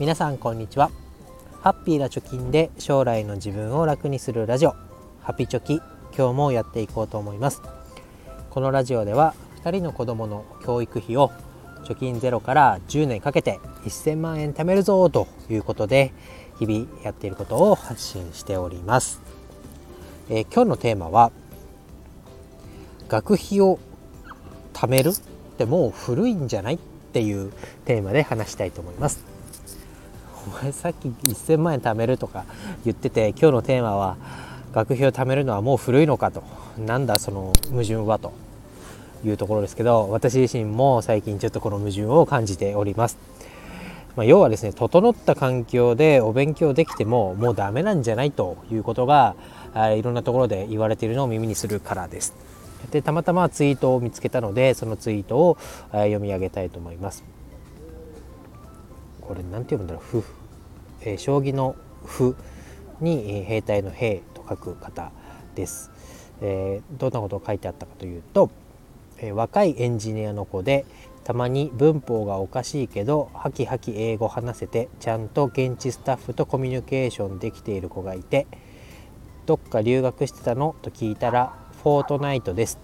[0.00, 0.90] 皆さんこんにちは。
[1.60, 4.74] ハッピーな貯金で将来の自分を楽にするラジオ。
[5.20, 5.82] ハピチョキ
[6.16, 7.60] 今日もやっていこうと思います。
[8.48, 11.30] このラジオでは2人の子供の教育費を
[11.84, 16.14] 貯金ゼロから10年かけて1000万円貯めるぞということで
[16.58, 19.20] 日々やっていることを発信しております、
[20.30, 21.30] えー、今日のテーマは
[23.06, 23.78] 学費を
[24.72, 25.10] 貯める？
[25.10, 25.12] っ
[25.58, 26.76] てもう古いんじゃない？
[26.76, 26.78] っ
[27.12, 27.52] ていう
[27.84, 29.28] テーマで話したいと思います。
[30.46, 32.44] お前さっき1000万円貯めるとか
[32.84, 34.16] 言ってて今日のテーマは
[34.72, 36.42] 学費を貯めるのはもう古いのかと
[36.78, 38.32] なんだその矛盾はと
[39.24, 43.18] いうところですけど私自身も最近ちょっとこの矛盾を感じております、
[44.16, 49.34] まあ、要はですね整った環境でお勉強できてももうダメなんじゃないということが
[49.74, 52.34] いろんなところで言われているのを耳にするからです。
[52.90, 55.58] でたまたまツイートを見つけたのでそのツイートを
[55.92, 57.39] 読み上げたいと思います。
[59.30, 60.24] これ何て読むんだろう「ふ」
[61.08, 62.34] えー、将棋の「ふ」
[63.00, 65.12] に兵隊の「兵」と書く方
[65.54, 65.92] です、
[66.40, 68.50] えー、どんなことを書いてあったかというと、
[69.18, 70.84] え、若いエンジニアの子で
[71.22, 78.48] たまに文法がおかしいけどハキハキ英語話せてちゃんと現地スタッフとコミュニケーションできている子がいて
[79.46, 82.80] どっか留学してたのと聞いたらフォートナイトです。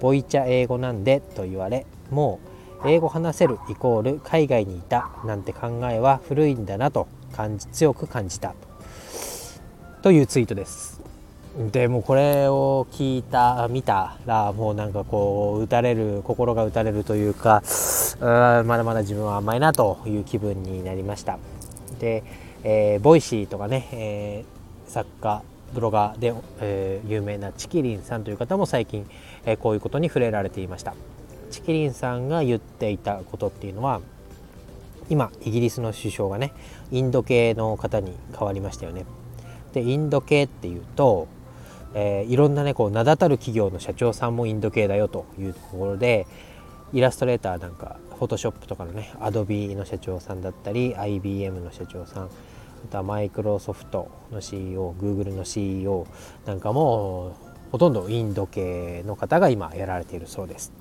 [0.00, 2.49] ボイチャ英語なんでと言われもう
[2.86, 8.54] 英語話せるイコール海外にいたなんて考えは古いんだなと感じ強く感じた。
[10.02, 11.00] というツイートです。
[11.72, 17.62] でもこれを聞いた見たらもうなんかこう打たれる心が打たれるというか
[18.20, 21.38] うまだまだ自分は甘いなという気分になりました。
[21.98, 22.22] で、
[22.62, 25.42] えー、 Voicy とかね、えー、作家
[25.74, 29.06] ブロガーで、えー、有名なちきりんさんという方も最近、
[29.44, 30.94] えー、こういうことに触れられていました。
[31.50, 34.00] ちきりんさんが言っていたことっていうのは
[35.08, 36.52] 今イギリスの首相がね
[36.90, 39.04] インド系の方に変わりましたよね
[39.72, 41.28] でインド系っていうと、
[41.94, 46.26] えー、いろんなねこう名だたる企業の社長さんもインド系だよというところで
[46.92, 52.28] イラストレーターなんかフォトショップとかのねアドビの社長さんだったり IBM の社長さんあ
[52.90, 56.06] とはマイクロソフトの CEO、Google の CEO
[56.46, 57.36] なんかも
[57.72, 60.72] ほとんどインド系の方が今やられているそうです。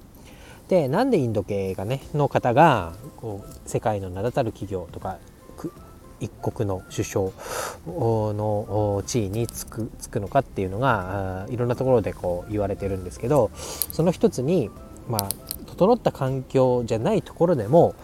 [0.70, 5.18] でなんでインド系がねの方がこう世界の名だたる企業とか
[6.22, 7.32] 一国の首相
[7.88, 14.70] の地位につくつくのかっていうのがいろんなところでこう言われてるんですけどその一つに
[15.10, 15.30] まあ
[15.66, 17.96] 整った環境じゃないところでも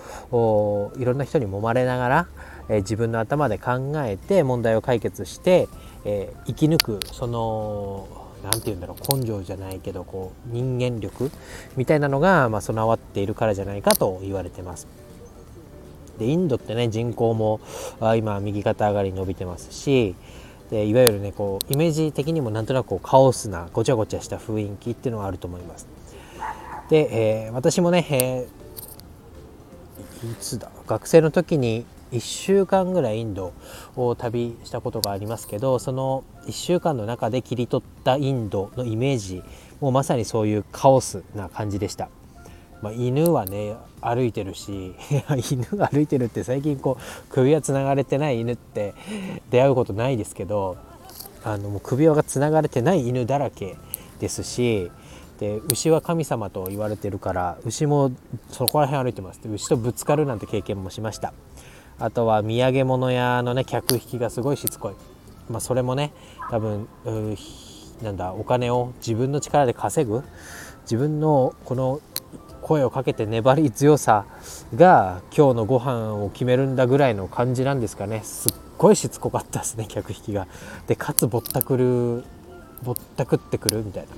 [0.97, 2.27] いろんな人に揉まれながら
[2.69, 5.67] え自分の頭で考えて問題を解決して、
[6.03, 11.31] え生き抜くその何て言うんだろう根性じゃないけどこう人間力
[11.75, 14.87] みたいなのが、まあ、備わっているからじゃないかと言われてます。
[16.19, 17.59] でインドってね人口も
[17.99, 20.15] あ今右肩上がりに伸びてますし
[20.69, 25.87] でいわゆるねこうイメージ的にもなんとなくこうカオスなごちゃごちゃした雰囲気っていうのがあると思います。
[26.89, 30.71] で、えー、私もね、えー、いつだ？
[30.87, 33.53] 学生の時に1週間ぐらいインド
[33.95, 39.43] を旅したことがありますけどその1週間の中で切り取ったインドのイメージ
[39.81, 42.09] もうまさにそういうカオスな感じでした。
[42.81, 44.93] まあ、犬はね歩いてるし
[45.51, 48.93] 犬が歩いてるって最近こう首輪つながれてない犬って
[49.49, 50.77] 出会うことないですけど
[51.43, 53.77] あのもう首輪がつながれてない犬だらけ
[54.19, 54.91] ですし
[55.39, 58.11] で牛は神様と言われてるから牛も
[58.51, 61.33] そこら辺歩いてます牛とぶつかるなんて経験もしました
[61.99, 64.93] あとは土産物屋のね客引きがすごいしつこい、
[65.51, 66.11] まあ、それもね
[66.49, 66.87] 多分
[68.01, 70.23] なんだお金を自分の力で稼ぐ
[70.83, 72.01] 自分のこの
[72.61, 74.25] 声をかけて粘り強さ
[74.75, 78.21] が今日のご飯を決めるんだぐらいの感じなんですかね。
[78.23, 80.47] すっごいしつこかったですね客引きが。
[80.87, 82.23] でかつぼったくる
[82.83, 84.09] ぼったくってくるみたいな。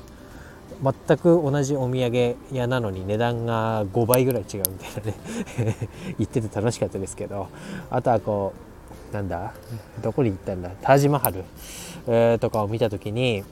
[0.84, 5.76] 全く同じお土産屋なのに値段が5倍ぐらい違うみたいなね。
[6.20, 7.48] 言ってて楽しかったですけど。
[7.90, 8.54] あとはこ
[9.12, 9.54] うなんだ？
[10.02, 10.70] どこに行ったんだ？
[10.82, 11.44] タージマハル、
[12.08, 13.44] えー、とかを見た時に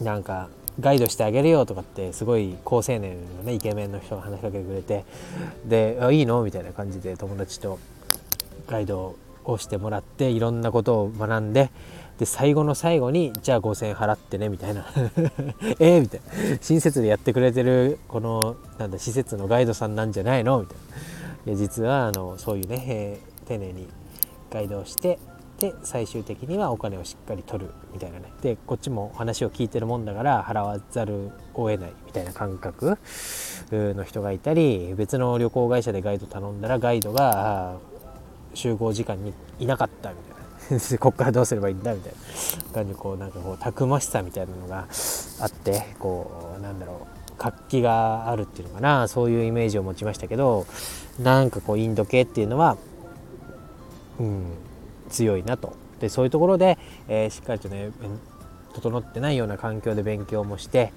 [0.00, 0.48] なんか
[0.80, 5.04] ガイドしてあげるよとかってすごい好青年のねイケメンの人が話しかけてくれて
[5.66, 7.78] で「いいの?」みたいな感じで友達と
[8.66, 9.14] ガイド
[9.44, 11.70] をしてもらっていろんなことを学んで
[12.20, 14.84] で最後の最後にじゃあ5,000円払ってねみたいな。
[15.80, 16.58] えーみたいな。
[16.60, 20.60] 親切でやってくれてるこのなんだ施設のガイドさんなんじゃないの？
[20.60, 20.76] みたい
[21.46, 21.52] な。
[21.54, 23.88] い実はあのそういうね、えー、丁寧に
[24.50, 25.18] ガイドをして
[25.60, 28.30] で最終的にはお金をしっかり取るみたいなね。
[28.42, 32.98] でこっちも話を聞いてるもんだから払わざるを得ないみたいな感覚
[33.72, 37.76] の人がいたり別の旅行会社でガイド頼んだらガイドが
[38.52, 40.39] 集合時間にいなかったみたいな。
[40.98, 44.86] こっからどうすればいいんだみたいな感じでこうなんかこうたくましさみたいなのが
[45.40, 50.66] あってこうなんだろう活気があるっていうのかなそういうイメージを持ちましたけど
[51.18, 52.76] なんかこうインド系っていうのは、
[54.18, 54.44] うん、
[55.08, 55.74] 強いなと。
[56.00, 56.78] でそういうところで、
[57.08, 57.90] えー、しっかりとね
[58.72, 60.92] 整ってないような環境で勉強もして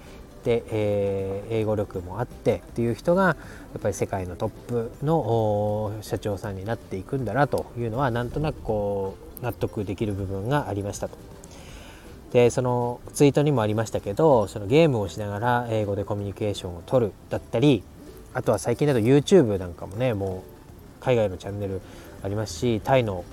[0.45, 3.35] で、えー、英語力もあってっていう人がや
[3.79, 11.17] っぱり世界のトップの社長さんになっていくんだなというのはなんとなくこう納得できる部分がありましたと。
[12.31, 17.83] でそのツイートにもありましたけどそのゲームをしながら英語でコミュニケーションを取るだったり
[18.33, 20.43] あとは最近だと YouTube なんかもねも
[20.99, 21.79] う海外のチャンネル
[22.23, 23.23] ありますしタイの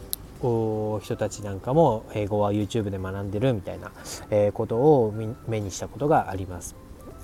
[0.40, 3.90] 人たちなんかも英語は YouTube で学んでるみたいな
[4.52, 5.14] ことを
[5.48, 6.74] 目にしたことがあります。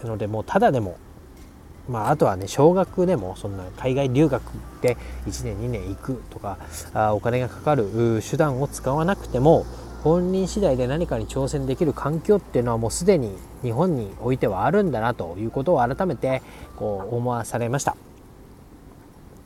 [0.02, 0.96] なのでもうただでも
[1.88, 4.42] まあ、あとはね少額でもそんな海外留学
[4.80, 4.96] で
[5.26, 6.58] 1年2年行くとか
[6.94, 9.64] あお金がかかる手段を使わなくても
[10.02, 16.42] 本人次第で何かに挑戦できる環境っていうのはもうすでに日本においてはあるんだなということを改めて
[16.76, 17.96] こう思わされました。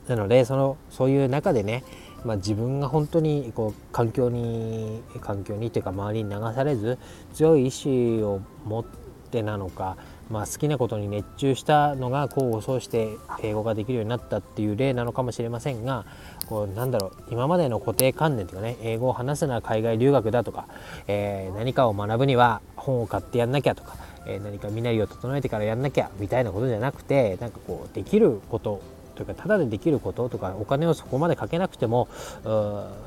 [0.07, 1.83] なのでそのそういう中でね、
[2.25, 6.97] まあ、自分が本当にこう環境に環境にというか周りに流されず
[7.33, 8.85] 強い意志を持っ
[9.31, 9.97] てなのか
[10.31, 16.05] まあ、好きなことに熱中したのが功を奏して英語ができるようになったっていう例なのかもしれませんが
[16.47, 20.67] こうなんだろう今までの固定観念というかね英語を話すのは海外留学だとか、
[21.07, 23.95] えー、何かを学ぶには本を買ってやんなきゃとか、
[24.25, 28.81] えー、何か身なりを整えてからやんなきゃみたいなことじゃなくてなんかこうできること
[29.23, 32.07] というかただでできることとかお金をそこまでかけなくても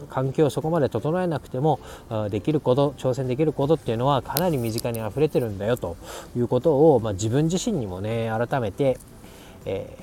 [0.08, 1.80] 環境をそこまで整えなくても
[2.30, 5.96] できること挑戦できることっていうのはかなり身近に溢れてるんだよと
[6.36, 8.98] いうことを、まあ、自分自身にもね改めて、
[9.64, 9.96] え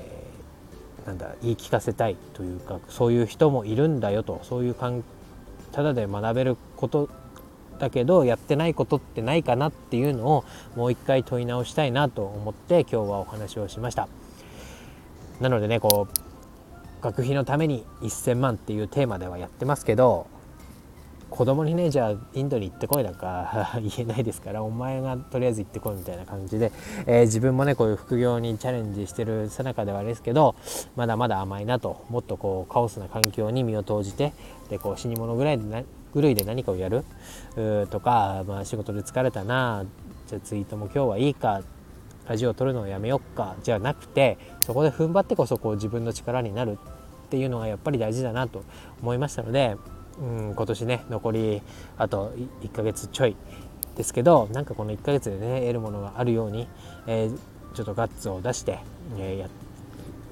[1.04, 7.08] ー、なんだ言い聞かせたいというかそういう人もいるんだよとそういうただで学べること
[7.78, 10.44] だけどやってないことってないかなっていうのを
[10.76, 14.08] もう一回問い直したいなと思って今日はお話をしました。
[15.40, 20.26] なのでねこう学費のために1000万っていうテーマではやってますけど
[21.32, 26.70] 子供にねじゃあインドに行ってこいなんか 言えないですからお前がとりあえず行ってこいみたいな感じで、
[27.06, 30.54] えー、自分もねこういう副業にチャレンジしてるさなかではあれですけど
[30.94, 34.34] まだまだ甘いなともっとこうカオスな環境に身を投じて
[34.68, 35.82] でこう死に物ぐらいでな
[36.14, 37.04] 狂いで何かをやる？
[37.90, 39.86] とか、まあ、仕事で疲れたな
[40.26, 41.62] じゃあツイートも今日はいいか
[42.28, 46.78] ラジオを撮るのをやめよっかじゃなくてそこで踏ん張ってこそこう自分の力になる
[47.26, 48.64] っていうのがやっぱり大事だなと
[49.00, 49.76] 思いましたので、
[50.20, 51.62] うん、今年ね残り
[51.96, 52.32] あと
[52.62, 53.36] 1ヶ月ちょい
[53.96, 56.68] ですけどなんかこの1ヶ月でね得るものがあるように、
[57.06, 57.38] えー、
[57.74, 58.78] ちょっとガッツを出して、
[59.18, 59.48] えー、や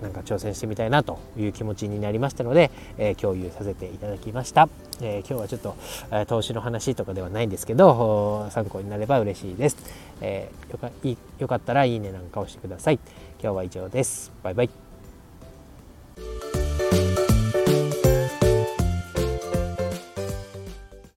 [0.02, 4.68] なんか挑戦してみたいなという気持ちになりましたので、えー、共有させていただきました、
[5.00, 5.76] えー、今日はちょっと、
[6.10, 9.76] えー、投資の話とかではないんですけど参考になれば嬉しいです、
[10.20, 10.90] えよか
[11.38, 12.98] よかったらいいねなんか押してください。
[13.42, 14.30] 今日は以上です。
[14.42, 14.79] バイバイ。